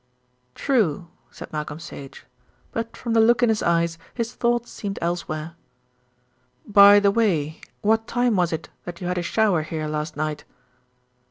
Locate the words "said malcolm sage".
1.29-2.25